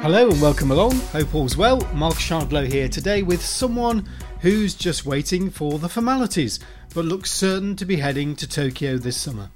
Hello 0.00 0.30
and 0.30 0.40
welcome 0.40 0.70
along. 0.70 0.92
Hope 1.10 1.34
all's 1.34 1.56
well. 1.56 1.80
Mark 1.92 2.14
Shardlow 2.14 2.70
here 2.70 2.88
today 2.88 3.24
with 3.24 3.44
someone 3.44 4.08
who's 4.40 4.74
just 4.74 5.04
waiting 5.04 5.50
for 5.50 5.80
the 5.80 5.88
formalities 5.88 6.60
but 6.94 7.04
looks 7.04 7.32
certain 7.32 7.74
to 7.74 7.84
be 7.84 7.96
heading 7.96 8.36
to 8.36 8.48
Tokyo 8.48 8.96
this 8.96 9.16
summer. 9.16 9.50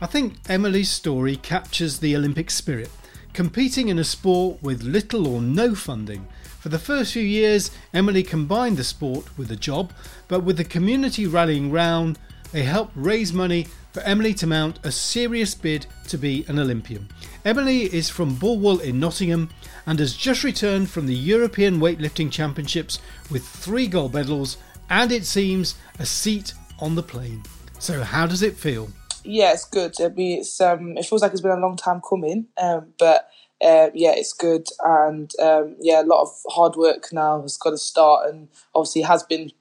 I 0.00 0.06
think 0.06 0.36
Emily's 0.48 0.90
story 0.90 1.36
captures 1.36 1.98
the 1.98 2.16
Olympic 2.16 2.50
spirit, 2.50 2.90
competing 3.34 3.88
in 3.88 3.98
a 3.98 4.04
sport 4.04 4.62
with 4.62 4.82
little 4.82 5.28
or 5.28 5.42
no 5.42 5.74
funding. 5.74 6.26
For 6.58 6.70
the 6.70 6.78
first 6.78 7.12
few 7.12 7.22
years, 7.22 7.70
Emily 7.92 8.22
combined 8.22 8.78
the 8.78 8.84
sport 8.84 9.36
with 9.36 9.50
a 9.50 9.56
job, 9.56 9.92
but 10.26 10.42
with 10.42 10.56
the 10.56 10.64
community 10.64 11.26
rallying 11.26 11.70
round, 11.70 12.18
they 12.50 12.62
helped 12.62 12.92
raise 12.96 13.34
money 13.34 13.66
for 13.92 14.00
Emily 14.00 14.34
to 14.34 14.46
mount 14.46 14.78
a 14.84 14.90
serious 14.92 15.54
bid 15.54 15.86
to 16.08 16.18
be 16.18 16.44
an 16.48 16.58
Olympian. 16.58 17.08
Emily 17.44 17.82
is 17.82 18.08
from 18.08 18.36
Bulwell 18.36 18.78
in 18.80 18.98
Nottingham 18.98 19.50
and 19.86 19.98
has 19.98 20.14
just 20.14 20.44
returned 20.44 20.90
from 20.90 21.06
the 21.06 21.14
European 21.14 21.78
Weightlifting 21.78 22.30
Championships 22.30 22.98
with 23.30 23.46
three 23.46 23.86
gold 23.86 24.14
medals 24.14 24.56
and 24.88 25.12
it 25.12 25.24
seems 25.24 25.74
a 25.98 26.06
seat 26.06 26.54
on 26.78 26.94
the 26.94 27.02
plane. 27.02 27.42
So, 27.78 28.02
how 28.02 28.26
does 28.26 28.42
it 28.42 28.56
feel? 28.56 28.90
Yeah, 29.24 29.52
it's 29.52 29.64
good. 29.64 29.94
I 30.00 30.08
mean, 30.08 30.40
it's 30.40 30.60
um, 30.60 30.96
it 30.96 31.06
feels 31.06 31.22
like 31.22 31.32
it's 31.32 31.40
been 31.40 31.52
a 31.52 31.56
long 31.56 31.76
time 31.76 32.00
coming, 32.08 32.46
um, 32.58 32.92
but 32.98 33.28
uh, 33.60 33.90
yeah, 33.94 34.12
it's 34.14 34.32
good, 34.32 34.66
and 34.84 35.32
um, 35.40 35.76
yeah, 35.80 36.02
a 36.02 36.04
lot 36.04 36.22
of 36.22 36.28
hard 36.48 36.76
work 36.76 37.12
now 37.12 37.40
has 37.42 37.56
got 37.56 37.70
to 37.70 37.78
start, 37.78 38.28
and 38.28 38.48
obviously 38.74 39.02
has 39.02 39.22
been 39.22 39.52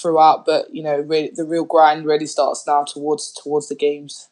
throughout. 0.00 0.44
But 0.46 0.74
you 0.74 0.82
know, 0.82 0.96
really, 1.00 1.30
the 1.34 1.44
real 1.44 1.64
grind 1.64 2.06
really 2.06 2.26
starts 2.26 2.66
now 2.66 2.84
towards 2.84 3.32
towards 3.32 3.68
the 3.68 3.74
games. 3.74 4.28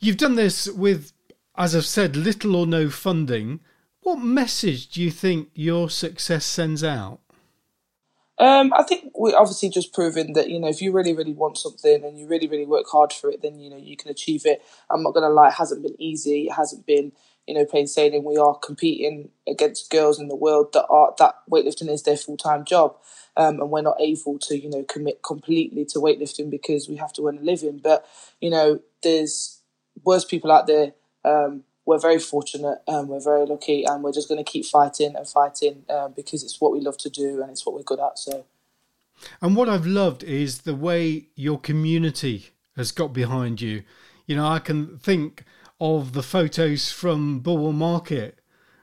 You've 0.00 0.16
done 0.16 0.34
this 0.34 0.68
with, 0.68 1.12
as 1.56 1.76
I've 1.76 1.86
said, 1.86 2.16
little 2.16 2.56
or 2.56 2.66
no 2.66 2.90
funding. 2.90 3.60
What 4.02 4.16
message 4.16 4.88
do 4.88 5.00
you 5.00 5.12
think 5.12 5.50
your 5.54 5.88
success 5.88 6.44
sends 6.44 6.82
out? 6.82 7.20
Um, 8.38 8.72
I 8.76 8.82
think 8.82 9.12
we're 9.14 9.36
obviously 9.36 9.68
just 9.68 9.92
proving 9.92 10.32
that 10.32 10.50
you 10.50 10.58
know 10.58 10.68
if 10.68 10.82
you 10.82 10.90
really 10.90 11.14
really 11.14 11.34
want 11.34 11.58
something 11.58 12.02
and 12.02 12.18
you 12.18 12.26
really 12.26 12.48
really 12.48 12.66
work 12.66 12.86
hard 12.90 13.12
for 13.12 13.30
it, 13.30 13.42
then 13.42 13.60
you 13.60 13.70
know 13.70 13.76
you 13.76 13.96
can 13.96 14.10
achieve 14.10 14.46
it. 14.46 14.62
I'm 14.90 15.02
not 15.02 15.14
gonna 15.14 15.28
lie, 15.28 15.48
it 15.48 15.54
hasn't 15.54 15.82
been 15.82 16.00
easy. 16.00 16.46
It 16.48 16.54
hasn't 16.54 16.84
been 16.86 17.12
you 17.46 17.54
know 17.54 17.64
plain 17.64 17.86
sailing. 17.86 18.24
We 18.24 18.36
are 18.36 18.54
competing 18.54 19.30
against 19.48 19.90
girls 19.90 20.20
in 20.20 20.28
the 20.28 20.36
world 20.36 20.72
that 20.72 20.86
are 20.86 21.14
that 21.18 21.36
weightlifting 21.50 21.90
is 21.90 22.02
their 22.02 22.16
full 22.16 22.36
time 22.36 22.64
job, 22.64 22.96
um, 23.36 23.60
and 23.60 23.70
we're 23.70 23.82
not 23.82 24.00
able 24.00 24.38
to 24.40 24.58
you 24.58 24.70
know 24.70 24.84
commit 24.84 25.22
completely 25.22 25.84
to 25.86 25.98
weightlifting 25.98 26.50
because 26.50 26.88
we 26.88 26.96
have 26.96 27.12
to 27.14 27.26
earn 27.26 27.38
a 27.38 27.42
living. 27.42 27.78
But 27.78 28.06
you 28.40 28.50
know 28.50 28.80
there's 29.02 29.60
worse 30.04 30.24
people 30.24 30.52
out 30.52 30.66
there. 30.66 30.92
Um, 31.24 31.64
we're 31.84 31.98
very 31.98 32.18
fortunate 32.18 32.78
and 32.86 33.08
we're 33.08 33.20
very 33.20 33.44
lucky 33.46 33.84
and 33.84 34.02
we're 34.02 34.12
just 34.12 34.28
going 34.28 34.42
to 34.42 34.50
keep 34.50 34.64
fighting 34.64 35.16
and 35.16 35.26
fighting 35.26 35.84
um, 35.90 36.12
because 36.14 36.42
it's 36.42 36.60
what 36.60 36.72
we 36.72 36.80
love 36.80 36.96
to 36.98 37.10
do 37.10 37.42
and 37.42 37.50
it's 37.50 37.66
what 37.66 37.74
we're 37.74 37.82
good 37.82 38.00
at 38.00 38.18
so 38.18 38.44
and 39.40 39.56
what 39.56 39.68
i've 39.68 39.86
loved 39.86 40.22
is 40.22 40.60
the 40.60 40.74
way 40.74 41.26
your 41.34 41.58
community 41.58 42.50
has 42.76 42.92
got 42.92 43.12
behind 43.12 43.60
you 43.60 43.82
you 44.26 44.36
know 44.36 44.46
i 44.46 44.58
can 44.58 44.98
think 44.98 45.44
of 45.82 46.12
the 46.12 46.22
photos 46.22 46.92
from 46.92 47.40
Bull 47.40 47.72
market 47.72 48.38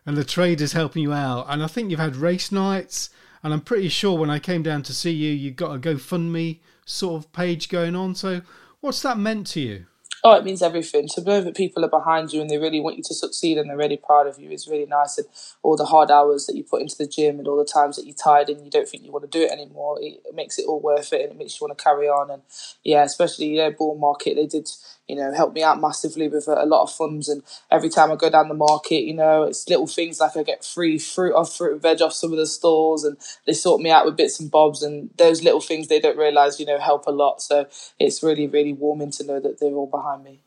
and 0.06 0.18
the 0.18 0.26
traders 0.26 0.74
helping 0.74 1.02
you 1.02 1.14
out. 1.14 1.46
And 1.48 1.64
i 1.64 1.68
think 1.68 1.90
you've 1.90 2.00
had 2.00 2.18
race 2.18 2.52
nights 2.52 3.10
and 3.42 3.54
i'm 3.54 3.62
pretty 3.62 3.88
sure 3.88 4.18
when 4.18 4.30
i 4.30 4.38
came 4.38 4.64
down 4.64 4.84
to 4.84 4.94
see 4.94 5.12
you 5.12 5.32
you've 5.32 5.56
got 5.56 5.74
a 5.74 5.80
gofundme 5.80 6.60
sort 6.86 7.24
of 7.24 7.32
page 7.32 7.70
going 7.70 7.96
on. 7.96 8.16
So 8.16 8.42
what's 8.82 9.02
that 9.04 9.18
meant 9.18 9.48
to 9.48 9.62
you 9.62 9.86
Oh, 10.24 10.36
it 10.36 10.44
means 10.44 10.62
everything. 10.62 11.08
To 11.10 11.24
know 11.24 11.42
that 11.42 11.56
people 11.56 11.86
are 11.86 11.90
behind 11.90 12.34
you 12.34 12.42
and 12.42 12.50
they 12.50 12.58
really 12.58 12.82
want 12.82 12.98
you 12.98 13.04
to 13.04 13.14
succeed 13.14 13.58
and 13.58 13.70
they're 13.70 13.78
really 13.78 13.98
proud 13.98 14.28
of 14.28 14.38
you 14.38 14.52
is 14.52 14.68
really 14.68 14.86
nice. 14.86 15.18
And 15.18 15.28
all 15.64 15.78
the 15.78 15.86
hard 15.86 16.12
hours 16.12 16.46
that 16.46 16.56
you 16.56 16.64
put 16.64 16.82
into 16.82 16.98
the 16.98 17.08
gym 17.08 17.40
and 17.40 17.48
all 17.48 17.58
the 17.58 17.66
times 17.66 17.96
that 17.96 18.06
you're 18.06 18.16
tired 18.16 18.50
and 18.50 18.64
you 18.66 18.70
don't 18.70 18.88
think 18.88 19.04
you 19.04 19.12
want 19.12 19.30
to 19.30 19.40
do 19.40 19.46
it 19.46 19.52
anymore, 19.52 19.98
it, 20.02 20.20
makes 20.34 20.60
it 20.60 20.66
all 20.68 20.82
worth 20.82 21.14
it 21.14 21.22
and 21.22 21.32
it 21.32 21.38
makes 21.38 21.60
you 21.60 21.66
want 21.66 21.78
to 21.78 21.84
carry 21.84 22.08
on. 22.08 22.32
And 22.32 22.42
yeah, 22.84 23.04
especially 23.04 23.56
yeah, 23.58 23.70
Bulwell 23.70 23.98
Market, 23.98 24.36
they 24.36 24.46
did 24.46 24.70
you 25.10 25.16
know, 25.16 25.34
help 25.34 25.54
me 25.54 25.64
out 25.64 25.82
massively 25.82 26.28
with 26.28 26.48
a, 26.48 26.64
a, 26.64 26.68
lot 26.68 26.84
of 26.84 26.92
funds. 26.92 27.28
And 27.28 27.42
every 27.72 27.90
time 27.90 28.12
I 28.12 28.16
go 28.16 28.30
down 28.30 28.48
the 28.48 28.54
market, 28.54 29.02
you 29.02 29.16
know, 29.16 29.42
it's 29.44 29.68
little 29.68 29.88
things 29.88 30.20
like 30.20 30.38
I 30.38 30.44
get 30.44 30.64
free 30.64 31.00
fruit 31.00 31.34
off 31.34 31.58
fruit 31.58 31.74
and 31.74 31.82
veg 31.82 32.00
off 32.04 32.14
some 32.14 32.32
of 32.32 32.38
the 32.38 32.46
stores, 32.46 33.04
and 33.04 33.18
they 33.48 33.54
sort 33.54 33.82
me 33.82 33.90
out 33.90 34.06
with 34.06 34.16
bits 34.16 34.40
and 34.40 34.52
bobs. 34.52 34.84
And 34.84 35.10
those 35.18 35.42
little 35.42 35.62
things 35.62 35.88
they 35.88 36.00
don't 36.00 36.16
realize, 36.16 36.60
you 36.60 36.68
know, 36.68 36.78
help 36.80 37.08
a 37.08 37.12
lot. 37.12 37.42
So 37.42 37.66
it's 37.98 38.22
really, 38.22 38.46
really 38.46 38.74
warming 38.74 39.10
to 39.14 39.26
know 39.26 39.40
that 39.40 39.60
they're 39.60 39.74
all 39.74 39.88
behind 39.88 40.09
me. 40.18 40.42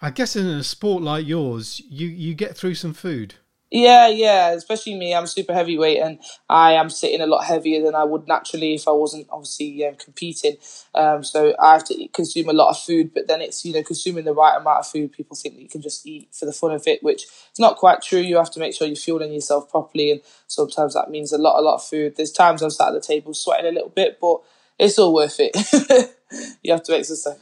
I 0.00 0.10
guess 0.10 0.36
in 0.36 0.46
a 0.46 0.62
sport 0.62 1.02
like 1.02 1.26
yours, 1.26 1.80
you 1.88 2.08
you 2.08 2.34
get 2.34 2.56
through 2.56 2.74
some 2.74 2.94
food. 2.94 3.34
Yeah, 3.70 4.06
yeah, 4.06 4.52
especially 4.52 4.94
me. 4.94 5.16
I'm 5.16 5.26
super 5.26 5.52
heavyweight 5.52 5.98
and 5.98 6.20
I 6.48 6.74
am 6.74 6.88
sitting 6.88 7.20
a 7.20 7.26
lot 7.26 7.44
heavier 7.44 7.82
than 7.82 7.96
I 7.96 8.04
would 8.04 8.28
naturally 8.28 8.74
if 8.74 8.86
I 8.86 8.92
wasn't 8.92 9.26
obviously 9.30 9.84
um, 9.84 9.96
competing. 9.96 10.58
Um, 10.94 11.24
so 11.24 11.56
I 11.60 11.72
have 11.72 11.82
to 11.86 12.06
consume 12.14 12.48
a 12.48 12.52
lot 12.52 12.70
of 12.70 12.78
food, 12.78 13.12
but 13.12 13.26
then 13.26 13.40
it's, 13.40 13.64
you 13.64 13.74
know, 13.74 13.82
consuming 13.82 14.26
the 14.26 14.32
right 14.32 14.56
amount 14.56 14.78
of 14.78 14.86
food. 14.86 15.10
People 15.10 15.36
think 15.36 15.56
that 15.56 15.62
you 15.62 15.68
can 15.68 15.82
just 15.82 16.06
eat 16.06 16.28
for 16.30 16.46
the 16.46 16.52
fun 16.52 16.70
of 16.70 16.86
it, 16.86 17.02
which 17.02 17.24
is 17.24 17.58
not 17.58 17.76
quite 17.76 18.00
true. 18.00 18.20
You 18.20 18.36
have 18.36 18.52
to 18.52 18.60
make 18.60 18.74
sure 18.74 18.86
you're 18.86 18.94
fueling 18.94 19.32
yourself 19.32 19.68
properly. 19.68 20.12
And 20.12 20.20
sometimes 20.46 20.94
that 20.94 21.10
means 21.10 21.32
a 21.32 21.38
lot, 21.38 21.58
a 21.58 21.62
lot 21.62 21.74
of 21.74 21.84
food. 21.84 22.14
There's 22.16 22.30
times 22.30 22.62
I'm 22.62 22.70
sat 22.70 22.90
at 22.90 22.94
the 22.94 23.00
table 23.00 23.34
sweating 23.34 23.66
a 23.66 23.74
little 23.74 23.88
bit, 23.88 24.18
but 24.20 24.36
it's 24.78 25.00
all 25.00 25.12
worth 25.12 25.40
it. 25.40 26.14
you 26.62 26.70
have 26.70 26.84
to 26.84 26.96
exercise. 26.96 27.38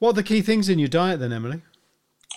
What 0.00 0.10
are 0.10 0.14
the 0.14 0.22
key 0.22 0.40
things 0.40 0.70
in 0.70 0.78
your 0.78 0.88
diet 0.88 1.20
then, 1.20 1.32
Emily? 1.32 1.60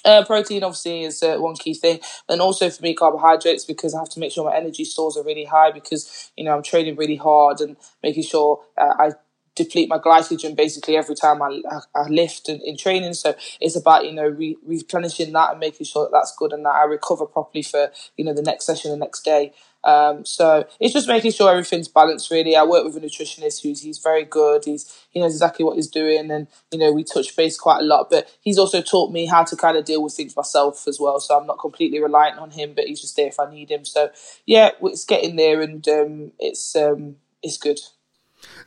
Uh, 0.04 0.24
protein 0.26 0.64
obviously 0.64 1.04
is 1.04 1.24
uh, 1.24 1.38
one 1.38 1.56
key 1.56 1.74
thing, 1.74 2.02
and 2.28 2.42
also 2.42 2.70
for 2.70 2.84
me 2.84 2.94
carbohydrates 2.94 3.64
because 3.64 3.96
I 3.96 4.00
have 4.00 4.10
to 4.10 4.20
make 4.20 4.34
sure 4.34 4.44
my 4.44 4.56
energy 4.56 4.84
stores 4.84 5.16
are 5.16 5.24
really 5.24 5.46
high 5.46 5.72
because 5.72 6.32
you 6.36 6.44
know 6.44 6.54
I'm 6.54 6.62
training 6.62 6.98
really 6.98 7.16
hard 7.16 7.62
and 7.62 7.78
making 8.04 8.24
sure 8.24 8.62
uh, 8.78 8.94
I 9.00 9.12
deplete 9.56 9.88
my 9.88 10.00
glycogen 10.00 10.58
basically 10.58 10.98
every 10.98 11.16
time 11.16 11.42
I, 11.42 11.62
I, 11.72 11.80
I 11.96 12.08
lift 12.10 12.50
in, 12.50 12.60
in, 12.66 12.76
training. 12.76 13.14
So 13.14 13.34
it's 13.62 13.78
about 13.78 14.06
you 14.06 14.12
know 14.12 14.28
re- 14.28 14.58
replenishing 14.66 15.32
that 15.32 15.52
and 15.52 15.60
making 15.62 15.86
sure 15.86 16.04
that 16.04 16.12
that's 16.12 16.36
good 16.36 16.52
and 16.52 16.66
that 16.66 16.76
I 16.76 16.84
recover 16.84 17.26
properly 17.26 17.64
for 17.64 17.90
you 18.18 18.26
know 18.26 18.34
the 18.34 18.42
next 18.42 18.66
session 18.66 18.92
the 18.92 18.98
next 18.98 19.24
day. 19.24 19.54
Um, 19.84 20.24
so 20.26 20.66
it's 20.80 20.94
just 20.94 21.08
making 21.08 21.32
sure 21.32 21.52
everything's 21.52 21.88
balanced. 21.88 22.32
Really, 22.32 22.56
I 22.56 22.64
work 22.64 22.86
with 22.86 22.96
a 22.96 23.02
nutritionist 23.02 23.62
who's 23.62 23.82
he's 23.82 24.00
very 24.00 24.24
good. 24.24 24.66
He's 24.66 25.06
he 25.10 25.20
knows 25.20 25.34
exactly 25.34 25.66
what 25.66 25.76
he's 25.76 25.88
doing, 25.88 26.32
and 26.32 26.48
you 26.72 26.80
know 26.80 26.92
we 26.92 27.04
touch 27.04 27.36
base 27.36 27.58
quite 27.58 27.82
a 27.82 27.84
lot. 27.84 28.10
But 28.10 28.30
he's 28.42 28.58
also 28.58 28.82
taught 28.82 29.12
me 29.12 29.26
how 29.26 29.44
to 29.44 29.56
kind 29.56 29.78
of 29.78 29.86
deal 29.86 30.02
with 30.02 30.14
things 30.14 30.36
myself 30.36 30.88
as 30.88 31.00
well. 31.00 31.20
So 31.20 31.38
I'm 31.38 31.48
not 31.48 31.60
completely 31.60 32.02
reliant 32.02 32.40
on 32.40 32.52
him, 32.52 32.74
but 32.74 32.86
he's 32.86 33.02
just 33.02 33.16
there 33.16 33.28
if 33.28 33.40
I 33.40 33.52
need 33.52 33.70
him. 33.72 33.84
So 33.86 34.10
yeah, 34.46 34.72
it's 34.82 35.06
getting 35.06 35.36
there, 35.36 35.62
and 35.62 35.86
um, 35.88 36.32
it's 36.40 36.76
um, 36.76 37.18
it's 37.42 37.58
good. 37.58 37.80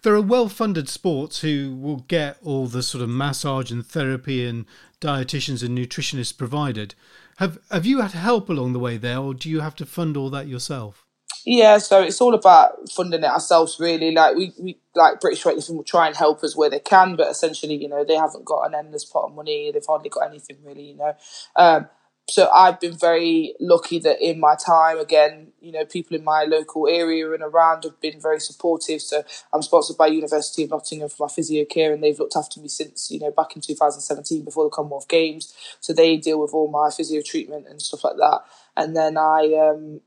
There 0.02 0.14
are 0.14 0.22
well-funded 0.22 0.88
sports 0.88 1.40
who 1.40 1.76
will 1.76 2.04
get 2.08 2.38
all 2.42 2.66
the 2.66 2.82
sort 2.82 3.02
of 3.02 3.10
massage 3.10 3.70
and 3.70 3.84
therapy 3.84 4.46
and 4.46 4.64
dietitians 5.00 5.62
and 5.62 5.76
nutritionists 5.76 6.36
provided. 6.36 6.94
Have 7.36 7.58
have 7.70 7.84
you 7.84 8.00
had 8.00 8.12
help 8.12 8.48
along 8.48 8.72
the 8.72 8.78
way 8.78 8.96
there, 8.96 9.18
or 9.18 9.34
do 9.34 9.50
you 9.50 9.60
have 9.60 9.74
to 9.76 9.86
fund 9.86 10.16
all 10.16 10.30
that 10.30 10.48
yourself? 10.48 11.05
Yeah, 11.48 11.78
so 11.78 12.02
it's 12.02 12.20
all 12.20 12.34
about 12.34 12.90
funding 12.90 13.22
it 13.22 13.30
ourselves, 13.30 13.78
really. 13.78 14.10
Like 14.10 14.34
we, 14.34 14.52
we 14.58 14.80
like 14.96 15.20
British 15.20 15.44
Weightlifting 15.44 15.76
will 15.76 15.84
try 15.84 16.08
and 16.08 16.16
help 16.16 16.42
us 16.42 16.56
where 16.56 16.68
they 16.68 16.80
can, 16.80 17.14
but 17.14 17.28
essentially, 17.30 17.76
you 17.76 17.88
know, 17.88 18.04
they 18.04 18.16
haven't 18.16 18.44
got 18.44 18.62
an 18.62 18.74
endless 18.74 19.04
pot 19.04 19.26
of 19.26 19.34
money. 19.34 19.70
They've 19.72 19.86
hardly 19.86 20.08
got 20.08 20.28
anything 20.28 20.56
really, 20.64 20.90
you 20.90 20.96
know. 20.96 21.14
Um, 21.54 21.86
so 22.28 22.50
I've 22.52 22.80
been 22.80 22.98
very 22.98 23.54
lucky 23.60 24.00
that 24.00 24.20
in 24.20 24.40
my 24.40 24.56
time, 24.56 24.98
again, 24.98 25.52
you 25.60 25.70
know, 25.70 25.84
people 25.84 26.16
in 26.16 26.24
my 26.24 26.42
local 26.42 26.88
area 26.88 27.32
and 27.32 27.44
around 27.44 27.84
have 27.84 28.00
been 28.00 28.20
very 28.20 28.40
supportive. 28.40 29.00
So 29.00 29.22
I'm 29.54 29.62
sponsored 29.62 29.96
by 29.96 30.08
University 30.08 30.64
of 30.64 30.70
Nottingham 30.70 31.08
for 31.08 31.28
my 31.28 31.32
physio 31.32 31.64
care, 31.64 31.92
and 31.92 32.02
they've 32.02 32.18
looked 32.18 32.34
after 32.34 32.58
me 32.60 32.66
since 32.66 33.08
you 33.08 33.20
know 33.20 33.30
back 33.30 33.54
in 33.54 33.62
2017 33.62 34.44
before 34.44 34.64
the 34.64 34.70
Commonwealth 34.70 35.06
Games. 35.06 35.54
So 35.78 35.92
they 35.92 36.16
deal 36.16 36.40
with 36.40 36.52
all 36.52 36.68
my 36.68 36.90
physio 36.90 37.22
treatment 37.24 37.68
and 37.68 37.80
stuff 37.80 38.02
like 38.02 38.16
that. 38.16 38.40
And 38.76 38.96
then 38.96 39.16
I 39.16 39.54
um, 39.54 40.00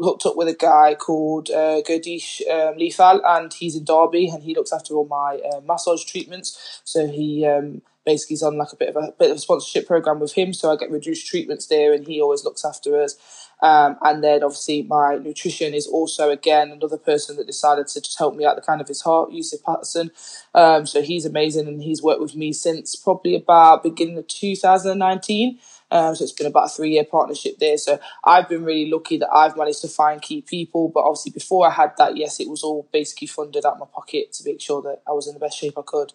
hooked 0.00 0.26
up 0.26 0.36
with 0.36 0.48
a 0.48 0.54
guy 0.54 0.94
called 0.94 1.50
uh, 1.50 1.82
Gurdish 1.82 2.40
um, 2.48 2.78
and 3.24 3.52
he's 3.52 3.76
in 3.76 3.84
Derby, 3.84 4.28
and 4.28 4.42
he 4.42 4.54
looks 4.54 4.72
after 4.72 4.94
all 4.94 5.06
my 5.06 5.40
uh, 5.52 5.60
massage 5.60 6.04
treatments. 6.04 6.80
So 6.84 7.06
he 7.06 7.46
um, 7.46 7.82
basically 8.04 8.34
is 8.34 8.42
on 8.42 8.56
like 8.56 8.72
a 8.72 8.76
bit 8.76 8.88
of 8.88 8.96
a 8.96 9.12
bit 9.18 9.30
of 9.30 9.36
a 9.36 9.40
sponsorship 9.40 9.86
program 9.86 10.18
with 10.20 10.32
him, 10.32 10.52
so 10.52 10.72
I 10.72 10.76
get 10.76 10.90
reduced 10.90 11.26
treatments 11.26 11.66
there, 11.66 11.92
and 11.92 12.06
he 12.06 12.20
always 12.20 12.44
looks 12.44 12.64
after 12.64 13.00
us. 13.00 13.16
Um, 13.60 13.96
and 14.02 14.22
then 14.22 14.44
obviously 14.44 14.82
my 14.82 15.16
nutrition 15.16 15.74
is 15.74 15.86
also 15.86 16.30
again 16.30 16.70
another 16.70 16.96
person 16.96 17.36
that 17.36 17.46
decided 17.46 17.88
to 17.88 18.00
just 18.00 18.18
help 18.18 18.36
me 18.36 18.46
out 18.46 18.54
the 18.54 18.62
kind 18.62 18.80
of 18.80 18.86
his 18.88 19.02
heart, 19.02 19.32
Yusuf 19.32 19.62
Patterson. 19.62 20.12
Um, 20.54 20.86
so 20.86 21.02
he's 21.02 21.26
amazing, 21.26 21.68
and 21.68 21.82
he's 21.82 22.02
worked 22.02 22.20
with 22.20 22.36
me 22.36 22.52
since 22.52 22.96
probably 22.96 23.34
about 23.34 23.82
beginning 23.82 24.18
of 24.18 24.26
2019. 24.28 25.58
Um, 25.90 26.14
so 26.14 26.24
it's 26.24 26.32
been 26.32 26.46
about 26.46 26.66
a 26.66 26.68
three 26.68 26.90
year 26.90 27.04
partnership 27.04 27.58
there. 27.58 27.78
So 27.78 27.98
I've 28.24 28.48
been 28.48 28.64
really 28.64 28.90
lucky 28.90 29.16
that 29.18 29.32
I've 29.32 29.56
managed 29.56 29.80
to 29.82 29.88
find 29.88 30.20
key 30.20 30.42
people. 30.42 30.88
But 30.88 31.04
obviously, 31.04 31.32
before 31.32 31.66
I 31.66 31.70
had 31.70 31.92
that, 31.98 32.16
yes, 32.16 32.40
it 32.40 32.48
was 32.48 32.62
all 32.62 32.88
basically 32.92 33.26
funded 33.26 33.64
out 33.64 33.74
of 33.74 33.80
my 33.80 33.86
pocket 33.86 34.32
to 34.34 34.44
make 34.44 34.60
sure 34.60 34.82
that 34.82 35.02
I 35.06 35.12
was 35.12 35.26
in 35.26 35.34
the 35.34 35.40
best 35.40 35.58
shape 35.58 35.78
I 35.78 35.82
could. 35.82 36.12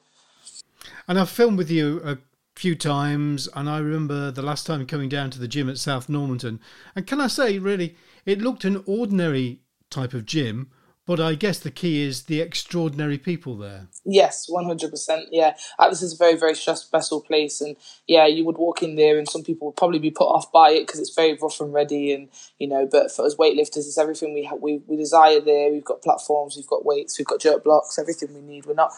And 1.08 1.20
I've 1.20 1.30
filmed 1.30 1.58
with 1.58 1.72
you 1.72 2.02
a 2.04 2.18
few 2.56 2.75
times, 2.75 3.50
and 3.56 3.70
I 3.70 3.80
remember 3.80 4.31
the 4.31 4.42
last 4.42 4.68
time 4.68 4.86
coming 4.86 5.10
down 5.10 5.31
to 5.31 5.40
the 5.40 5.48
gym 5.48 5.70
at 5.70 5.78
South 5.78 6.08
Normanton. 6.08 6.60
And 6.96 7.08
can 7.08 7.19
I 7.19 7.28
say, 7.28 7.58
really, 7.58 7.96
it 8.26 8.42
looked 8.42 8.64
an 8.64 8.84
ordinary 8.86 9.60
type 9.90 10.14
of 10.14 10.26
gym, 10.26 10.72
but 11.06 11.20
I 11.20 11.36
guess 11.36 11.60
the 11.60 11.72
key 11.72 12.04
is 12.04 12.24
the 12.24 12.40
extraordinary 12.42 13.18
people 13.18 13.58
there. 13.58 13.88
Yes, 14.06 14.48
one 14.48 14.66
hundred 14.66 14.92
percent. 14.92 15.28
Yeah, 15.32 15.56
Atlas 15.80 16.02
is 16.02 16.14
a 16.14 16.18
very, 16.18 16.36
very 16.36 16.56
special 16.56 17.22
place, 17.22 17.62
and 17.62 17.76
yeah, 18.08 18.26
you 18.26 18.46
would 18.46 18.58
walk 18.58 18.82
in 18.84 18.96
there, 18.96 19.18
and 19.18 19.28
some 19.28 19.44
people 19.44 19.68
would 19.68 19.76
probably 19.76 20.00
be 20.00 20.12
put 20.12 20.26
off 20.26 20.52
by 20.52 20.72
it 20.72 20.88
because 20.88 21.00
it's 21.00 21.14
very 21.14 21.38
rough 21.42 21.60
and 21.60 21.74
ready, 21.74 22.14
and 22.14 22.30
you 22.60 22.68
know. 22.68 22.88
But 22.90 23.12
for 23.12 23.26
us 23.26 23.36
weightlifters, 23.36 23.78
it's 23.78 23.98
everything 23.98 24.34
we 24.34 24.44
have, 24.44 24.60
we 24.62 24.82
we 24.88 24.96
desire 24.96 25.42
there. 25.42 25.72
We've 25.72 25.84
got 25.84 26.02
platforms, 26.02 26.56
we've 26.56 26.68
got 26.68 26.86
weights, 26.86 27.18
we've 27.18 27.28
got 27.28 27.42
jerk 27.42 27.64
blocks, 27.64 28.00
everything 28.00 28.34
we 28.34 28.42
need. 28.42 28.66
We're 28.66 28.74
not 28.74 28.92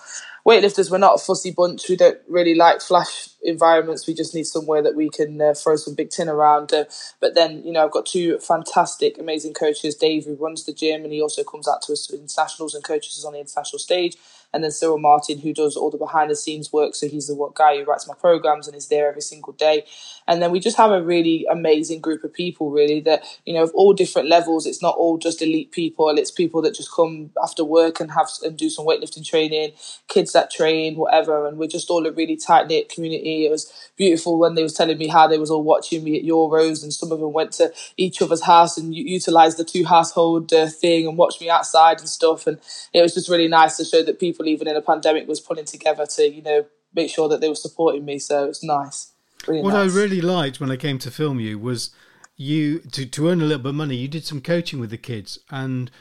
weightlifters. 0.46 0.92
We're 0.92 1.00
not 1.00 1.16
a 1.16 1.24
fussy 1.24 1.52
bunch. 1.52 1.90
We 1.90 1.96
don't 1.96 2.20
really 2.28 2.56
like 2.56 2.82
flash 2.82 3.30
environments. 3.42 4.08
We 4.08 4.14
just 4.14 4.36
need 4.36 4.46
somewhere 4.46 4.82
that 4.84 4.96
we 4.96 5.10
can 5.10 5.42
uh, 5.42 5.54
throw 5.54 5.76
some 5.76 5.96
big 5.96 6.10
tin 6.10 6.30
around. 6.30 6.72
Uh, 6.74 6.86
but 7.20 7.36
then, 7.36 7.64
you 7.64 7.72
know, 7.72 7.86
I've 7.86 7.92
got 7.92 8.06
two 8.06 8.38
fantastic, 8.40 9.18
amazing 9.18 9.54
coaches. 9.54 9.96
Dave, 9.96 10.26
who 10.26 10.36
runs 10.36 10.66
the 10.66 10.74
gym, 10.74 11.04
and 11.04 11.12
he 11.12 11.22
also 11.22 11.44
comes 11.44 11.68
out 11.68 11.82
to 11.84 11.94
us 11.96 12.08
to 12.08 12.16
internationals 12.22 12.76
and 12.76 12.86
coaches 12.86 13.18
us 13.20 13.26
on 13.26 13.34
the 13.34 13.42
international 13.42 13.80
stage 13.80 14.18
and 14.56 14.64
then 14.64 14.72
Cyril 14.72 14.98
Martin, 14.98 15.40
who 15.40 15.54
does 15.54 15.76
all 15.76 15.92
the 15.92 15.98
behind 15.98 16.32
the 16.32 16.36
scenes 16.36 16.72
work. 16.72 16.96
So 16.96 17.10
he's 17.10 17.28
the 17.28 17.52
guy 17.54 17.78
who 17.78 17.84
writes 17.84 18.08
my 18.08 18.14
programs 18.14 18.68
and 18.68 18.76
is 18.76 18.88
there 18.88 19.10
every 19.10 19.22
single 19.22 19.52
day. 19.52 19.84
And 20.30 20.42
then 20.42 20.50
we 20.50 20.62
just 20.62 20.78
have 20.78 20.92
a 20.92 21.04
really 21.04 21.46
amazing 21.52 22.00
group 22.00 22.24
of 22.24 22.34
people, 22.34 22.72
really, 22.72 23.02
that, 23.02 23.26
you 23.46 23.54
know, 23.54 23.64
of 23.64 23.72
all 23.76 23.94
different 23.94 24.30
levels. 24.30 24.66
It's 24.66 24.82
not 24.82 24.96
all 24.96 25.18
just 25.18 25.42
elite 25.42 25.72
people, 25.72 26.10
it's 26.18 26.32
people 26.32 26.62
that 26.62 26.74
just 26.74 26.90
come 26.90 27.32
after 27.44 27.66
work 27.66 28.00
and 28.00 28.12
have 28.12 28.30
and 28.44 28.56
do 28.58 28.70
some 28.70 28.86
weightlifting 28.86 29.26
training, 29.26 29.74
kids 30.08 30.32
that 30.32 30.50
train, 30.52 30.96
whatever. 30.96 31.48
And 31.48 31.58
we're 31.58 31.68
just 31.68 31.90
all 31.90 32.08
a 32.08 32.12
really 32.14 32.38
tight 32.38 32.68
knit 32.68 32.88
community. 32.88 33.46
It 33.46 33.52
was 33.52 33.70
beautiful 33.98 34.40
when 34.40 34.56
they 34.56 34.64
was 34.64 34.74
telling 34.74 34.98
me 34.98 35.08
how 35.08 35.28
they 35.28 35.38
was 35.38 35.52
all 35.52 35.64
watching 35.64 36.02
me 36.06 36.18
at 36.18 36.26
Euros 36.26 36.82
and 36.82 36.94
some 36.94 37.12
of 37.12 37.20
them 37.20 37.34
went 37.34 37.52
to 37.54 37.74
each 37.98 38.22
other's 38.22 38.44
house 38.44 38.78
and 38.78 38.96
utilized 38.96 39.58
the 39.58 39.66
two 39.66 39.84
household 39.84 40.54
uh, 40.54 40.68
thing 40.68 41.08
and 41.08 41.18
watched 41.18 41.42
me 41.42 41.50
outside 41.50 42.00
and 42.00 42.08
stuff. 42.08 42.48
And 42.48 42.58
it 42.94 43.02
was 43.02 43.14
just 43.14 43.30
really 43.30 43.50
nice 43.50 43.76
to 43.78 43.86
show 43.86 44.02
that 44.02 44.20
people 44.20 44.45
people 44.46 44.54
even 44.54 44.68
in 44.68 44.76
a 44.76 44.82
pandemic 44.82 45.28
was 45.28 45.40
pulling 45.40 45.66
together 45.66 46.06
to 46.06 46.30
you 46.30 46.42
know 46.42 46.66
make 46.94 47.10
sure 47.10 47.28
that 47.28 47.42
they 47.42 47.50
were 47.50 47.56
supporting 47.56 48.06
me. 48.06 48.20
So 48.20 48.46
it's 48.46 48.64
nice. 48.64 49.12
Really 49.48 49.62
what 49.62 49.74
nice. 49.74 49.94
I 49.94 49.98
really 49.98 50.22
liked 50.22 50.60
when 50.60 50.72
I 50.72 50.78
came 50.78 50.98
to 51.00 51.12
film 51.12 51.40
you 51.40 51.60
was 51.60 51.92
you 52.38 52.80
to 52.80 53.06
to 53.06 53.30
earn 53.30 53.42
a 53.42 53.46
little 53.46 53.64
bit 53.64 53.70
of 53.70 53.76
money. 53.76 53.96
You 53.96 54.08
did 54.08 54.26
some 54.26 54.42
coaching 54.42 54.80
with 54.80 54.90
the 54.90 54.98
kids, 54.98 55.40
and 55.50 55.92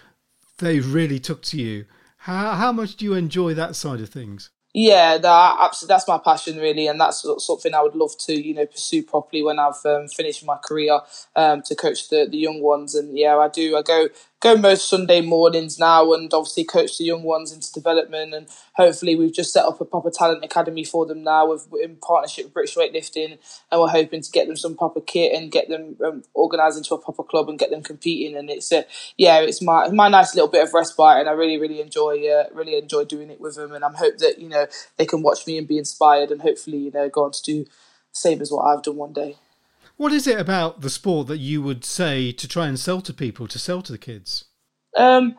they 0.58 0.80
really 0.80 1.18
took 1.18 1.42
to 1.42 1.60
you. 1.60 1.86
How 2.18 2.52
how 2.52 2.72
much 2.72 2.96
do 2.96 3.04
you 3.04 3.14
enjoy 3.14 3.54
that 3.54 3.76
side 3.76 4.00
of 4.00 4.08
things? 4.08 4.50
Yeah, 4.76 5.18
that, 5.18 5.56
absolutely, 5.60 5.94
that's 5.94 6.08
my 6.08 6.18
passion 6.18 6.56
really, 6.56 6.88
and 6.88 7.00
that's 7.00 7.24
something 7.38 7.72
I 7.72 7.82
would 7.82 7.94
love 7.94 8.18
to 8.26 8.34
you 8.34 8.54
know 8.54 8.66
pursue 8.66 9.04
properly 9.04 9.42
when 9.42 9.58
I've 9.58 9.84
um, 9.84 10.08
finished 10.08 10.44
my 10.44 10.56
career 10.56 11.00
um, 11.36 11.62
to 11.62 11.76
coach 11.76 12.08
the, 12.08 12.26
the 12.28 12.38
young 12.38 12.60
ones. 12.60 12.96
And 12.96 13.16
yeah, 13.16 13.36
I 13.36 13.48
do. 13.48 13.76
I 13.76 13.82
go 13.82 14.08
go 14.44 14.56
most 14.56 14.90
Sunday 14.90 15.22
mornings 15.22 15.78
now 15.78 16.12
and 16.12 16.32
obviously 16.34 16.64
coach 16.64 16.98
the 16.98 17.04
young 17.04 17.22
ones 17.22 17.50
into 17.50 17.72
development. 17.72 18.34
And 18.34 18.46
hopefully, 18.74 19.16
we've 19.16 19.32
just 19.32 19.52
set 19.52 19.64
up 19.64 19.80
a 19.80 19.86
proper 19.86 20.10
talent 20.10 20.44
academy 20.44 20.84
for 20.84 21.06
them 21.06 21.24
now 21.24 21.48
with, 21.48 21.66
in 21.82 21.96
partnership 21.96 22.44
with 22.44 22.54
British 22.54 22.76
Weightlifting. 22.76 23.38
And 23.72 23.80
we're 23.80 23.88
hoping 23.88 24.20
to 24.20 24.30
get 24.30 24.46
them 24.46 24.56
some 24.56 24.76
proper 24.76 25.00
kit 25.00 25.32
and 25.32 25.50
get 25.50 25.70
them 25.70 25.96
um, 26.04 26.22
organised 26.36 26.76
into 26.76 26.94
a 26.94 26.98
proper 26.98 27.22
club 27.22 27.48
and 27.48 27.58
get 27.58 27.70
them 27.70 27.82
competing. 27.82 28.36
And 28.36 28.50
it's, 28.50 28.70
a, 28.70 28.84
yeah, 29.16 29.40
it's 29.40 29.62
my, 29.62 29.88
my 29.88 30.08
nice 30.08 30.34
little 30.34 30.50
bit 30.50 30.62
of 30.62 30.74
respite. 30.74 31.20
And 31.20 31.28
I 31.28 31.32
really, 31.32 31.58
really 31.58 31.80
enjoy, 31.80 32.28
uh, 32.28 32.44
really 32.52 32.76
enjoy 32.76 33.06
doing 33.06 33.30
it 33.30 33.40
with 33.40 33.56
them. 33.56 33.72
And 33.72 33.82
I'm 33.82 33.94
hope 33.94 34.18
that, 34.18 34.38
you 34.38 34.50
know, 34.50 34.66
they 34.98 35.06
can 35.06 35.22
watch 35.22 35.46
me 35.46 35.56
and 35.56 35.66
be 35.66 35.78
inspired 35.78 36.30
and 36.30 36.42
hopefully, 36.42 36.78
you 36.78 36.90
know, 36.90 37.08
go 37.08 37.24
on 37.24 37.32
to 37.32 37.42
do 37.42 37.64
same 38.12 38.42
as 38.42 38.52
what 38.52 38.64
I've 38.64 38.82
done 38.82 38.96
one 38.96 39.14
day. 39.14 39.36
What 39.96 40.12
is 40.12 40.26
it 40.26 40.40
about 40.40 40.80
the 40.80 40.90
sport 40.90 41.28
that 41.28 41.38
you 41.38 41.62
would 41.62 41.84
say 41.84 42.32
to 42.32 42.48
try 42.48 42.66
and 42.66 42.78
sell 42.78 43.00
to 43.02 43.12
people, 43.12 43.46
to 43.48 43.58
sell 43.58 43.80
to 43.82 43.92
the 43.92 43.98
kids? 43.98 44.46
Um, 44.96 45.36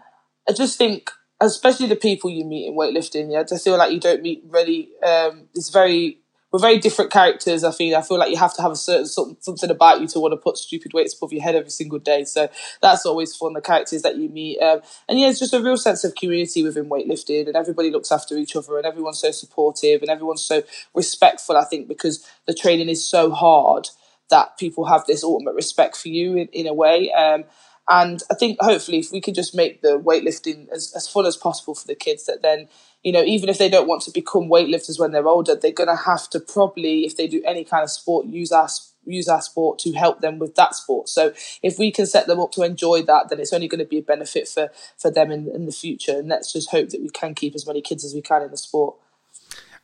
I 0.48 0.54
just 0.54 0.78
think, 0.78 1.12
especially 1.42 1.88
the 1.88 1.96
people 1.96 2.30
you 2.30 2.46
meet 2.46 2.68
in 2.68 2.76
weightlifting, 2.76 3.32
yeah, 3.32 3.42
I 3.42 3.44
just 3.44 3.64
feel 3.64 3.78
like 3.78 3.92
you 3.92 4.00
don't 4.00 4.22
meet 4.22 4.44
really. 4.48 4.90
Um, 5.06 5.50
it's 5.54 5.70
very 5.70 6.20
we're 6.56 6.60
very 6.60 6.80
different 6.80 7.12
characters. 7.12 7.66
I 7.66 7.72
feel 7.72 7.98
I 7.98 8.02
feel 8.02 8.18
like 8.18 8.32
you 8.32 8.38
have 8.38 8.54
to 8.54 8.62
have 8.62 8.72
a 8.72 8.78
certain 8.78 9.08
something 9.08 9.70
about 9.70 10.00
you 10.00 10.08
to 10.08 10.22
want 10.22 10.32
to 10.32 10.38
put 10.38 10.58
stupid 10.58 10.94
weights 10.94 11.14
above 11.14 11.34
your 11.34 11.44
head 11.44 11.56
every 11.56 11.70
single 11.70 12.00
day. 12.00 12.24
So 12.24 12.48
that's 12.82 13.06
always 13.06 13.36
fun. 13.36 13.54
The 13.54 13.62
characters 13.62 14.04
that 14.04 14.16
you 14.16 14.30
meet, 14.30 14.60
um, 14.60 14.80
and 15.10 15.20
yeah, 15.20 15.28
it's 15.28 15.40
just 15.40 15.54
a 15.54 15.62
real 15.62 15.76
sense 15.76 16.06
of 16.06 16.16
community 16.16 16.64
within 16.64 16.86
weightlifting, 16.86 17.48
and 17.48 17.58
everybody 17.58 17.92
looks 17.92 18.10
after 18.10 18.38
each 18.38 18.56
other, 18.56 18.78
and 18.78 18.86
everyone's 18.86 19.20
so 19.20 19.32
supportive, 19.32 20.02
and 20.02 20.10
everyone's 20.10 20.44
so 20.44 20.64
respectful. 20.94 21.58
I 21.58 21.66
think 21.66 21.90
because 21.90 22.26
the 22.46 22.54
training 22.54 22.88
is 22.88 23.06
so 23.06 23.32
hard 23.32 23.90
that 24.30 24.58
people 24.58 24.86
have 24.86 25.06
this 25.06 25.24
ultimate 25.24 25.56
respect 25.56 25.96
for 25.96 26.10
you 26.10 26.36
in, 26.36 26.48
in 26.48 26.68
a 26.68 26.74
way. 26.74 27.12
Um, 27.12 27.46
and 27.88 28.24
I 28.32 28.34
think 28.34 28.60
hopefully 28.60 28.98
if 28.98 29.12
we 29.12 29.22
can 29.22 29.36
just 29.36 29.56
make 29.56 29.82
the 29.82 30.00
weightlifting 30.00 30.68
as, 30.70 30.92
as 30.96 31.08
fun 31.08 31.26
as 31.26 31.38
possible 31.38 31.76
for 31.76 31.86
the 31.86 31.96
kids, 31.96 32.26
that 32.26 32.42
then, 32.42 32.68
you 33.04 33.12
know, 33.12 33.24
even 33.24 33.48
if 33.48 33.60
they 33.60 33.70
don't 33.70 33.88
want 33.88 34.02
to 34.04 34.12
become 34.12 34.50
weightlifters 34.50 35.00
when 35.00 35.12
they're 35.12 35.28
older, 35.28 35.56
they're 35.56 35.72
going 35.72 35.90
to 35.90 36.04
have 36.04 36.28
to 36.32 36.40
probably, 36.40 37.06
if 37.06 37.16
they 37.16 37.28
do 37.28 37.44
any 37.46 37.64
kind 37.64 37.84
of 37.84 37.92
sport, 37.92 38.26
use 38.26 38.52
our 38.52 38.68
use 39.08 39.28
our 39.28 39.42
sport 39.42 39.78
to 39.78 39.92
help 39.94 40.22
them 40.22 40.40
with 40.40 40.56
that 40.56 40.74
sport. 40.74 41.08
So 41.10 41.32
if 41.62 41.78
we 41.78 41.92
can 41.92 42.08
set 42.08 42.26
them 42.26 42.40
up 42.40 42.52
to 42.54 42.64
enjoy 42.64 43.04
that, 43.04 43.30
then 43.30 43.40
it's 43.40 43.54
only 43.54 43.68
going 43.68 43.80
to 43.80 43.86
be 43.86 44.00
a 44.00 44.02
benefit 44.02 44.48
for, 44.48 44.72
for 44.98 45.12
them 45.12 45.30
in, 45.30 45.48
in 45.48 45.68
the 45.68 45.72
future. 45.72 46.18
And 46.18 46.28
let's 46.28 46.52
just 46.52 46.72
hope 46.72 46.90
that 46.90 47.02
we 47.02 47.10
can 47.10 47.36
keep 47.36 47.54
as 47.54 47.68
many 47.68 47.82
kids 47.82 48.04
as 48.04 48.16
we 48.16 48.24
can 48.24 48.42
in 48.42 48.50
the 48.50 48.58
sport. 48.58 48.96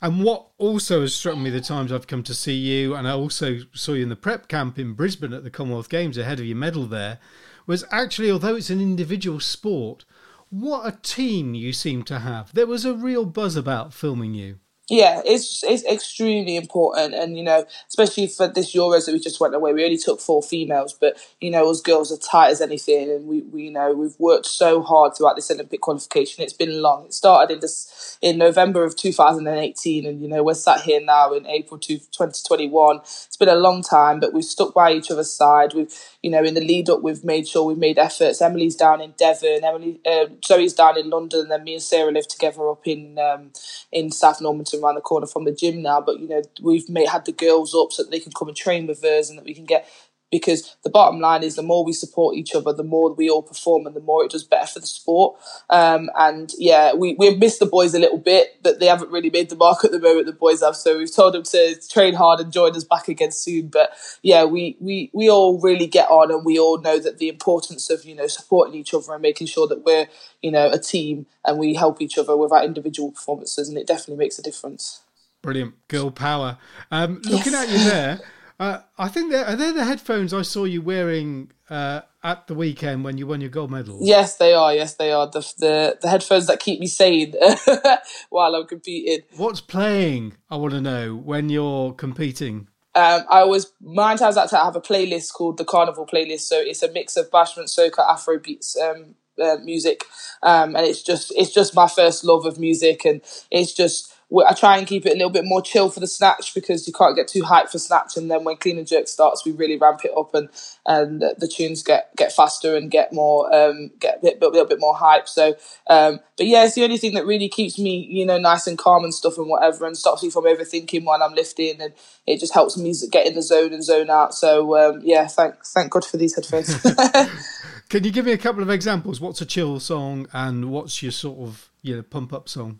And 0.01 0.23
what 0.23 0.47
also 0.57 1.01
has 1.01 1.13
struck 1.13 1.37
me 1.37 1.51
the 1.51 1.61
times 1.61 1.91
I've 1.91 2.07
come 2.07 2.23
to 2.23 2.33
see 2.33 2.55
you, 2.55 2.95
and 2.95 3.07
I 3.07 3.11
also 3.11 3.59
saw 3.73 3.93
you 3.93 4.03
in 4.03 4.09
the 4.09 4.15
prep 4.15 4.47
camp 4.47 4.79
in 4.79 4.93
Brisbane 4.93 5.33
at 5.33 5.43
the 5.43 5.51
Commonwealth 5.51 5.89
Games 5.89 6.17
ahead 6.17 6.39
of 6.39 6.45
your 6.45 6.57
medal 6.57 6.87
there, 6.87 7.19
was 7.67 7.85
actually, 7.91 8.31
although 8.31 8.55
it's 8.55 8.71
an 8.71 8.81
individual 8.81 9.39
sport, 9.39 10.05
what 10.49 10.87
a 10.87 10.97
team 11.03 11.53
you 11.53 11.71
seem 11.71 12.03
to 12.03 12.19
have. 12.19 12.51
There 12.53 12.65
was 12.65 12.83
a 12.83 12.95
real 12.95 13.25
buzz 13.25 13.55
about 13.55 13.93
filming 13.93 14.33
you 14.33 14.59
yeah, 14.89 15.21
it's 15.23 15.63
it's 15.63 15.85
extremely 15.85 16.57
important, 16.57 17.13
and 17.13 17.37
you 17.37 17.43
know, 17.43 17.65
especially 17.87 18.27
for 18.27 18.47
this 18.47 18.75
Euros 18.75 19.05
that 19.05 19.13
we 19.13 19.19
just 19.19 19.39
went 19.39 19.55
away, 19.55 19.73
we 19.73 19.85
only 19.85 19.97
took 19.97 20.19
four 20.19 20.41
females, 20.43 20.93
but 20.99 21.17
you 21.39 21.49
know, 21.49 21.69
us 21.69 21.79
girls 21.79 22.11
are 22.11 22.17
tight 22.17 22.49
as 22.49 22.59
anything, 22.59 23.09
and 23.09 23.25
we, 23.25 23.41
we 23.43 23.63
you 23.63 23.71
know 23.71 23.93
we've 23.93 24.19
worked 24.19 24.47
so 24.47 24.81
hard 24.81 25.15
throughout 25.15 25.37
this 25.37 25.49
Olympic 25.49 25.79
qualification. 25.79 26.43
It's 26.43 26.51
been 26.51 26.81
long. 26.81 27.05
It 27.05 27.13
started 27.13 27.53
in 27.53 27.59
this 27.61 28.17
in 28.21 28.37
November 28.37 28.83
of 28.83 28.97
2018, 28.97 30.05
and 30.05 30.21
you 30.21 30.27
know 30.27 30.43
we're 30.43 30.55
sat 30.55 30.81
here 30.81 30.99
now 30.99 31.31
in 31.31 31.47
April 31.47 31.79
2021. 31.79 32.97
It's 32.97 33.37
been 33.37 33.47
a 33.47 33.55
long 33.55 33.83
time, 33.83 34.19
but 34.19 34.33
we've 34.33 34.43
stuck 34.43 34.73
by 34.73 34.91
each 34.91 35.09
other's 35.09 35.31
side. 35.31 35.73
We've 35.73 35.93
you 36.21 36.31
know 36.31 36.43
in 36.43 36.53
the 36.55 36.59
lead 36.59 36.89
up, 36.89 37.01
we've 37.01 37.23
made 37.23 37.47
sure 37.47 37.63
we've 37.63 37.77
made 37.77 37.97
efforts. 37.97 38.41
Emily's 38.41 38.75
down 38.75 38.99
in 38.99 39.11
Devon, 39.11 39.63
Emily 39.63 40.01
uh, 40.05 40.25
Zoe's 40.43 40.73
down 40.73 40.97
in 40.97 41.09
London, 41.09 41.41
and 41.41 41.51
then 41.51 41.63
me 41.63 41.75
and 41.75 41.83
Sarah 41.83 42.11
live 42.11 42.27
together 42.27 42.67
up 42.69 42.85
in 42.85 43.17
um, 43.17 43.51
in 43.91 44.11
South 44.11 44.41
Normanton 44.41 44.70
around 44.73 44.95
the 44.95 45.01
corner 45.01 45.27
from 45.27 45.45
the 45.45 45.51
gym 45.51 45.81
now. 45.81 46.01
But 46.01 46.19
you 46.19 46.27
know, 46.27 46.41
we've 46.61 46.89
made 46.89 47.09
had 47.09 47.25
the 47.25 47.31
girls 47.31 47.75
up 47.75 47.91
so 47.91 48.03
that 48.03 48.11
they 48.11 48.19
can 48.19 48.31
come 48.31 48.47
and 48.47 48.57
train 48.57 48.87
with 48.87 49.03
us, 49.03 49.29
and 49.29 49.37
that 49.37 49.45
we 49.45 49.53
can 49.53 49.65
get. 49.65 49.87
Because 50.31 50.77
the 50.83 50.89
bottom 50.89 51.19
line 51.19 51.43
is, 51.43 51.55
the 51.55 51.61
more 51.61 51.83
we 51.83 51.93
support 51.93 52.35
each 52.35 52.55
other, 52.55 52.71
the 52.73 52.83
more 52.83 53.13
we 53.13 53.29
all 53.29 53.43
perform, 53.43 53.85
and 53.85 53.95
the 53.95 54.01
more 54.01 54.23
it 54.23 54.31
does 54.31 54.43
better 54.43 54.65
for 54.65 54.79
the 54.79 54.87
sport. 54.87 55.37
Um, 55.69 56.09
and 56.17 56.53
yeah, 56.57 56.93
we 56.93 57.15
we 57.19 57.35
missed 57.35 57.59
the 57.59 57.65
boys 57.65 57.93
a 57.93 57.99
little 57.99 58.17
bit, 58.17 58.57
but 58.63 58.79
they 58.79 58.87
haven't 58.87 59.11
really 59.11 59.29
made 59.29 59.49
the 59.49 59.55
mark 59.55 59.83
at 59.83 59.91
the 59.91 59.99
moment. 59.99 60.25
The 60.25 60.33
boys 60.33 60.61
have, 60.61 60.75
so 60.75 60.97
we've 60.97 61.13
told 61.13 61.33
them 61.33 61.43
to 61.43 61.75
train 61.89 62.13
hard 62.13 62.39
and 62.39 62.51
join 62.51 62.75
us 62.75 62.83
back 62.85 63.07
again 63.07 63.31
soon. 63.31 63.67
But 63.67 63.91
yeah, 64.21 64.45
we 64.45 64.77
we 64.79 65.11
we 65.13 65.29
all 65.29 65.59
really 65.59 65.87
get 65.87 66.09
on, 66.09 66.31
and 66.31 66.45
we 66.45 66.57
all 66.57 66.79
know 66.79 66.97
that 66.99 67.17
the 67.17 67.29
importance 67.29 67.89
of 67.89 68.05
you 68.05 68.15
know 68.15 68.27
supporting 68.27 68.75
each 68.75 68.93
other 68.93 69.13
and 69.13 69.21
making 69.21 69.47
sure 69.47 69.67
that 69.67 69.83
we're 69.83 70.07
you 70.41 70.51
know, 70.51 70.69
a 70.71 70.79
team 70.79 71.25
and 71.45 71.57
we 71.57 71.75
help 71.75 72.01
each 72.01 72.17
other 72.17 72.35
with 72.35 72.51
our 72.51 72.63
individual 72.63 73.11
performances, 73.11 73.69
and 73.69 73.77
it 73.77 73.87
definitely 73.87 74.17
makes 74.17 74.39
a 74.39 74.41
difference. 74.41 75.01
Brilliant, 75.41 75.75
girl 75.87 76.11
power. 76.11 76.57
Um, 76.91 77.21
looking 77.25 77.53
yes. 77.53 77.67
at 77.67 77.69
you 77.69 77.89
there, 77.89 78.19
uh, 78.61 78.79
I 78.95 79.07
think 79.07 79.31
they're, 79.31 79.43
are 79.43 79.55
they 79.55 79.71
the 79.71 79.85
headphones 79.85 80.35
I 80.35 80.43
saw 80.43 80.65
you 80.65 80.83
wearing 80.83 81.51
uh, 81.67 82.01
at 82.23 82.45
the 82.45 82.53
weekend 82.53 83.03
when 83.03 83.17
you 83.17 83.25
won 83.25 83.41
your 83.41 83.49
gold 83.49 83.71
medal? 83.71 83.97
Yes, 83.99 84.37
they 84.37 84.53
are. 84.53 84.71
Yes, 84.71 84.93
they 84.93 85.11
are. 85.11 85.25
The 85.25 85.39
the, 85.57 85.97
the 85.99 86.07
headphones 86.07 86.45
that 86.45 86.59
keep 86.59 86.79
me 86.79 86.85
sane 86.85 87.33
while 88.29 88.53
I'm 88.53 88.67
competing. 88.67 89.25
What's 89.35 89.61
playing? 89.61 90.37
I 90.51 90.57
want 90.57 90.73
to 90.73 90.81
know 90.81 91.15
when 91.15 91.49
you're 91.49 91.93
competing. 91.93 92.67
Um, 92.93 93.23
I 93.31 93.39
always 93.39 93.65
nine 93.81 94.17
times 94.17 94.35
ten 94.35 94.59
I 94.59 94.65
have 94.65 94.75
a 94.75 94.81
playlist 94.81 95.33
called 95.33 95.57
the 95.57 95.65
Carnival 95.65 96.05
playlist. 96.05 96.41
So 96.41 96.59
it's 96.59 96.83
a 96.83 96.91
mix 96.91 97.17
of 97.17 97.31
bashment, 97.31 97.75
soca, 97.75 98.07
Afro 98.07 98.37
beats, 98.37 98.77
um, 98.77 99.15
uh, 99.41 99.57
music, 99.63 100.05
um, 100.43 100.75
and 100.75 100.85
it's 100.85 101.01
just 101.01 101.33
it's 101.35 101.51
just 101.51 101.73
my 101.73 101.87
first 101.87 102.23
love 102.23 102.45
of 102.45 102.59
music, 102.59 103.05
and 103.05 103.21
it's 103.49 103.73
just 103.73 104.13
I 104.33 104.53
try 104.53 104.77
and 104.77 104.87
keep 104.87 105.05
it 105.05 105.11
a 105.11 105.15
little 105.15 105.29
bit 105.29 105.43
more 105.45 105.61
chill 105.61 105.89
for 105.89 105.99
the 105.99 106.07
snatch 106.07 106.53
because 106.53 106.87
you 106.87 106.93
can't 106.93 107.15
get 107.15 107.27
too 107.27 107.41
hyped 107.41 107.69
for 107.69 107.79
snatch, 107.79 108.15
and 108.15 108.31
then 108.31 108.43
when 108.43 108.55
clean 108.55 108.77
and 108.77 108.87
jerk 108.87 109.07
starts, 109.07 109.45
we 109.45 109.51
really 109.51 109.77
ramp 109.77 110.05
it 110.05 110.11
up 110.17 110.33
and 110.33 110.49
and 110.85 111.21
the 111.21 111.47
tunes 111.47 111.83
get 111.83 112.15
get 112.15 112.31
faster 112.31 112.75
and 112.75 112.89
get 112.89 113.11
more 113.11 113.53
um, 113.53 113.91
get 113.99 114.17
a, 114.17 114.21
bit, 114.21 114.41
a 114.41 114.47
little 114.47 114.65
bit 114.65 114.79
more 114.79 114.95
hype. 114.95 115.27
So, 115.27 115.55
um, 115.87 116.19
but 116.37 116.45
yeah, 116.45 116.63
it's 116.63 116.75
the 116.75 116.83
only 116.83 116.97
thing 116.97 117.13
that 117.15 117.25
really 117.25 117.49
keeps 117.49 117.77
me 117.77 118.07
you 118.09 118.25
know 118.25 118.37
nice 118.37 118.67
and 118.67 118.77
calm 118.77 119.03
and 119.03 119.13
stuff 119.13 119.37
and 119.37 119.49
whatever, 119.49 119.85
and 119.85 119.97
stops 119.97 120.23
me 120.23 120.29
from 120.29 120.45
overthinking 120.45 121.03
while 121.03 121.21
I'm 121.21 121.33
lifting, 121.33 121.81
and 121.81 121.93
it 122.25 122.39
just 122.39 122.53
helps 122.53 122.77
me 122.77 122.93
get 123.11 123.27
in 123.27 123.35
the 123.35 123.41
zone 123.41 123.73
and 123.73 123.83
zone 123.83 124.09
out. 124.09 124.33
So 124.33 124.77
um, 124.77 125.01
yeah, 125.03 125.27
thank 125.27 125.65
thank 125.65 125.91
God 125.91 126.05
for 126.05 126.17
these 126.17 126.35
headphones. 126.35 126.81
Can 127.89 128.05
you 128.05 128.11
give 128.11 128.25
me 128.25 128.31
a 128.31 128.37
couple 128.37 128.63
of 128.63 128.69
examples? 128.69 129.19
What's 129.19 129.41
a 129.41 129.45
chill 129.45 129.77
song 129.81 130.27
and 130.31 130.71
what's 130.71 131.03
your 131.03 131.11
sort 131.11 131.39
of 131.39 131.69
you 131.81 131.97
know 131.97 132.01
pump 132.01 132.31
up 132.31 132.47
song? 132.47 132.79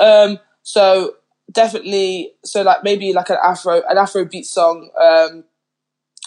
Um, 0.00 0.40
so 0.62 1.14
definitely, 1.50 2.32
so 2.44 2.62
like 2.62 2.84
maybe 2.84 3.12
like 3.12 3.30
an 3.30 3.38
Afro 3.42 3.82
an 3.88 3.98
Afro 3.98 4.24
beat 4.24 4.46
song. 4.46 4.90
Um, 5.00 5.44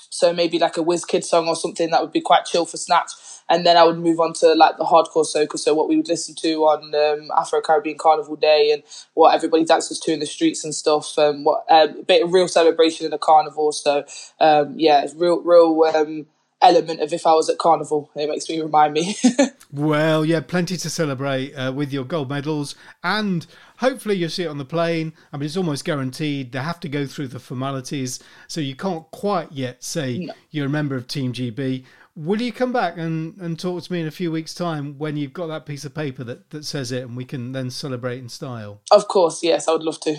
so 0.09 0.31
maybe 0.31 0.59
like 0.59 0.77
a 0.77 0.83
Wizkid 0.83 1.23
song 1.23 1.47
or 1.47 1.55
something 1.55 1.89
that 1.89 2.01
would 2.01 2.11
be 2.11 2.21
quite 2.21 2.45
chill 2.45 2.65
for 2.65 2.77
Snatch. 2.77 3.11
And 3.49 3.65
then 3.65 3.77
I 3.77 3.83
would 3.83 3.97
move 3.97 4.19
on 4.19 4.33
to 4.35 4.53
like 4.53 4.77
the 4.77 4.85
hardcore 4.85 5.25
soca, 5.25 5.57
so 5.57 5.73
what 5.73 5.89
we 5.89 5.97
would 5.97 6.07
listen 6.07 6.33
to 6.35 6.63
on 6.63 6.95
um, 6.95 7.29
Afro 7.37 7.61
Caribbean 7.61 7.97
Carnival 7.97 8.35
Day 8.35 8.71
and 8.71 8.83
what 9.15 9.35
everybody 9.35 9.65
dances 9.65 9.99
to 9.99 10.13
in 10.13 10.19
the 10.19 10.25
streets 10.25 10.63
and 10.63 10.73
stuff. 10.73 11.17
Um, 11.17 11.43
what 11.43 11.65
um, 11.69 11.97
a 11.99 12.03
bit 12.03 12.23
of 12.23 12.31
real 12.31 12.47
celebration 12.47 13.05
in 13.05 13.11
the 13.11 13.17
carnival. 13.17 13.71
So 13.71 14.05
um, 14.39 14.75
yeah, 14.77 15.05
real 15.15 15.41
real 15.41 15.83
um, 15.93 16.27
element 16.63 17.01
of 17.01 17.13
if 17.13 17.27
I 17.27 17.34
was 17.34 17.50
at 17.50 17.58
Carnival. 17.58 18.10
It 18.15 18.29
makes 18.29 18.50
me 18.50 18.62
remind 18.62 18.93
me. 18.93 19.15
well, 19.72 20.25
yeah, 20.25 20.39
plenty 20.39 20.77
to 20.77 20.89
celebrate 20.89 21.53
uh, 21.53 21.72
with 21.72 21.93
your 21.93 22.05
gold 22.05 22.29
medals, 22.29 22.75
and 23.03 23.46
hopefully 23.77 24.15
you'll 24.15 24.29
see 24.29 24.43
it 24.43 24.48
on 24.48 24.58
the 24.58 24.65
plane. 24.65 25.13
I 25.32 25.38
mean, 25.38 25.46
it's 25.46 25.58
almost 25.58 25.86
guaranteed 25.86 26.51
they 26.51 26.60
have 26.60 26.79
to 26.82 26.89
go 26.89 27.05
through 27.05 27.27
the 27.27 27.39
formalities, 27.39 28.20
so 28.48 28.62
you 28.62 28.75
can't 28.75 29.10
quite 29.12 29.51
yet 29.51 29.84
say 29.84 30.20
no. 30.20 30.34
you're 30.51 30.67
a 30.67 30.70
member 30.70 30.96
of 30.96 31.08
Team 31.08 31.34
GB. 31.34 31.86
Will 32.15 32.41
you 32.41 32.53
come 32.53 32.72
back 32.72 32.96
and, 32.98 33.36
and 33.38 33.60
talk 33.60 33.82
to 33.82 33.91
me 33.91 34.00
in 34.00 34.05
a 34.05 34.12
few 34.12 34.32
weeks' 34.32 34.53
time 34.53 35.00
when 35.00 35.17
you've 35.17 35.34
got 35.34 35.48
that 35.48 35.65
piece 35.65 35.84
of 35.84 35.96
paper 35.96 36.24
that, 36.24 36.51
that 36.51 36.63
says 36.63 36.91
it 36.91 37.01
and 37.01 37.17
we 37.17 37.25
can 37.25 37.53
then 37.53 37.72
celebrate 37.72 38.20
in 38.20 38.29
style? 38.29 38.82
Of 38.91 39.08
course, 39.08 39.41
yes, 39.41 39.67
I 39.67 39.72
would 39.72 39.82
love 39.82 40.00
to. 40.01 40.17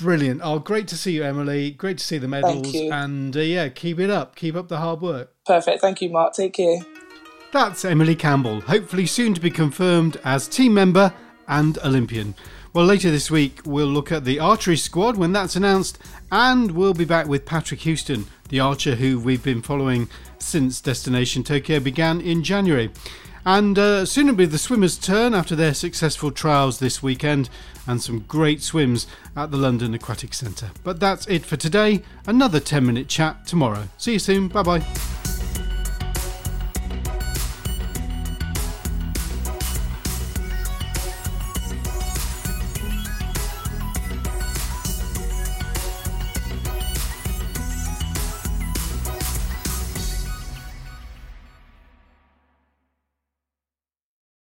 Brilliant. 0.00 0.42
Oh, 0.44 0.58
great 0.58 0.88
to 0.88 0.96
see 0.96 1.12
you, 1.12 1.24
Emily. 1.24 1.70
Great 1.70 1.98
to 1.98 2.04
see 2.04 2.18
the 2.18 2.28
medals. 2.28 2.74
And 2.74 3.34
uh, 3.34 3.40
yeah, 3.40 3.68
keep 3.68 3.98
it 3.98 4.10
up. 4.10 4.36
Keep 4.36 4.54
up 4.54 4.68
the 4.68 4.76
hard 4.78 5.00
work. 5.00 5.32
Perfect. 5.46 5.80
Thank 5.80 6.02
you, 6.02 6.10
Mark. 6.10 6.34
Take 6.34 6.54
care. 6.54 6.78
That's 7.52 7.84
Emily 7.84 8.14
Campbell, 8.14 8.60
hopefully 8.60 9.06
soon 9.06 9.32
to 9.32 9.40
be 9.40 9.50
confirmed 9.50 10.20
as 10.24 10.48
team 10.48 10.74
member 10.74 11.14
and 11.48 11.78
Olympian. 11.78 12.34
Well, 12.74 12.84
later 12.84 13.10
this 13.10 13.30
week, 13.30 13.60
we'll 13.64 13.86
look 13.86 14.12
at 14.12 14.26
the 14.26 14.38
archery 14.38 14.76
squad 14.76 15.16
when 15.16 15.32
that's 15.32 15.56
announced, 15.56 15.98
and 16.30 16.72
we'll 16.72 16.92
be 16.92 17.06
back 17.06 17.26
with 17.26 17.46
Patrick 17.46 17.82
Huston, 17.82 18.26
the 18.50 18.60
archer 18.60 18.96
who 18.96 19.18
we've 19.18 19.42
been 19.42 19.62
following 19.62 20.10
since 20.38 20.82
Destination 20.82 21.42
Tokyo 21.42 21.80
began 21.80 22.20
in 22.20 22.42
January. 22.44 22.90
And 23.46 23.78
uh, 23.78 24.04
soon 24.04 24.26
it'll 24.26 24.36
be 24.36 24.44
the 24.44 24.58
swimmers' 24.58 24.98
turn 24.98 25.32
after 25.32 25.54
their 25.54 25.72
successful 25.72 26.32
trials 26.32 26.80
this 26.80 27.00
weekend 27.00 27.48
and 27.86 28.02
some 28.02 28.24
great 28.26 28.60
swims 28.60 29.06
at 29.36 29.52
the 29.52 29.56
London 29.56 29.94
Aquatic 29.94 30.34
Centre. 30.34 30.70
But 30.82 30.98
that's 30.98 31.28
it 31.28 31.46
for 31.46 31.56
today. 31.56 32.02
Another 32.26 32.58
10 32.58 32.84
minute 32.84 33.06
chat 33.06 33.46
tomorrow. 33.46 33.88
See 33.98 34.14
you 34.14 34.18
soon. 34.18 34.48
Bye 34.48 34.64
bye. 34.64 35.05